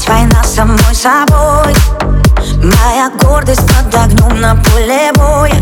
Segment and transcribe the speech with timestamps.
[0.00, 1.74] Опять война с самой собой.
[2.62, 5.60] Моя гордость под огнем на поле боя.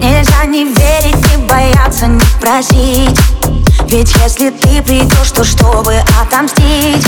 [0.00, 3.18] Нельзя не верить, не бояться, не просить.
[3.88, 7.06] Ведь если ты придешь, то чтобы отомстить.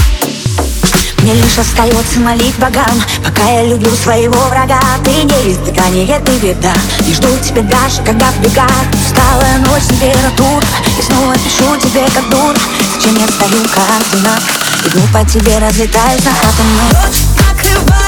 [1.18, 4.80] Мне лишь остается молить богам Пока я люблю своего врага.
[5.04, 6.72] Ты не испытание, ты беда.
[7.00, 10.66] Не жду тебя даже, когда в бегах Усталая ночь, температура
[10.98, 12.58] И снова пишу тебе как дура.
[12.94, 16.80] Зачем я стою координат Иду по тебе, разлетаюсь на атомы.
[16.92, 17.99] Ночь накрывает,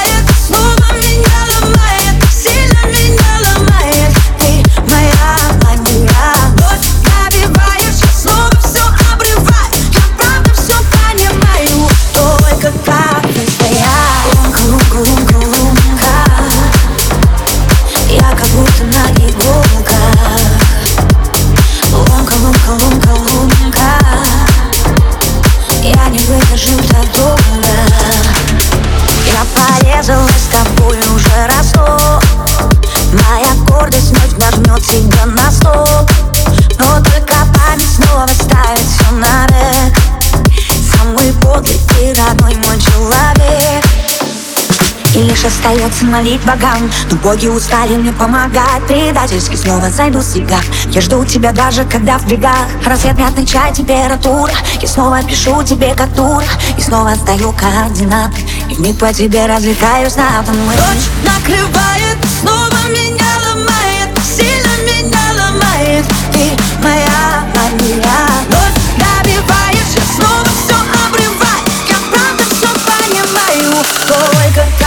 [45.43, 46.89] лишь остается молить богам.
[47.09, 52.17] Но боги устали мне помогать Предательски снова зайду с яга Я жду тебя даже когда
[52.17, 52.67] в бегах.
[52.85, 54.53] Рассвет мятный чай, температура.
[54.81, 56.45] Я снова пишу тебе как дура.
[56.77, 58.41] И снова сдаю координаты.
[58.69, 61.09] И вмиг по тебе развлекаюсь на атомы Ночь.
[61.23, 64.09] Накрывает, снова меня ломает.
[64.23, 66.05] Сильно меня ломает.
[66.31, 66.51] Ты
[66.81, 68.03] моя мания.
[68.49, 69.85] Ночь добивает,
[70.15, 70.75] снова все
[71.07, 73.83] обрываю Я правда все понимаю.
[74.07, 74.82] Только ты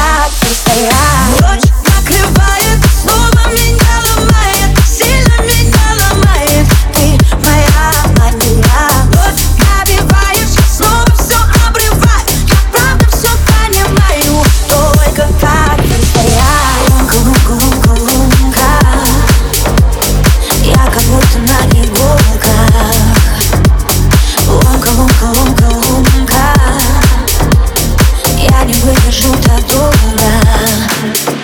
[28.82, 31.35] выдержу так долго